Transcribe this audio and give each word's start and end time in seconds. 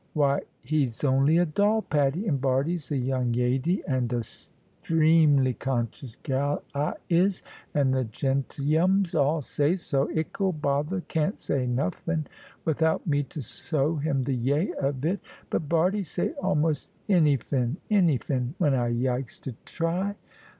Why, 0.13 0.41
'e's 0.67 1.03
only 1.03 1.37
a 1.37 1.45
doll, 1.45 1.83
Patty, 1.83 2.25
and 2.25 2.41
Bardie's 2.41 2.89
a 2.89 2.97
young 2.97 3.33
yady, 3.35 3.83
and 3.87 4.11
a 4.11 4.23
'streamly 4.23 5.53
'cocious 5.53 6.17
gal 6.23 6.63
I 6.73 6.95
is, 7.07 7.43
and 7.75 7.93
the 7.93 8.05
gentleyums 8.05 9.13
all 9.13 9.41
say 9.41 9.75
so. 9.75 10.09
Ickle 10.09 10.53
bother 10.53 11.01
can't 11.01 11.37
say 11.37 11.67
nuffin, 11.67 12.25
without 12.65 13.05
me 13.05 13.21
to 13.25 13.43
sow 13.43 13.97
him 13.97 14.23
the 14.23 14.33
yay 14.33 14.73
of 14.73 15.05
it. 15.05 15.19
But 15.51 15.69
Bardie 15.69 16.01
say 16.01 16.31
almost 16.41 16.93
anyfin; 17.07 17.75
anyfin, 17.91 18.55
when 18.57 18.73
I 18.73 18.89
yikes 18.91 19.39
to 19.41 19.51
ty. 19.67 20.15